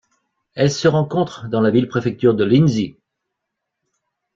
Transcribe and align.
Elle 0.55 0.71
se 0.71 0.87
rencontre 0.87 1.47
dans 1.47 1.61
la 1.61 1.69
ville-préfecture 1.69 2.33
de 2.33 2.43
Linzhi. 2.43 2.97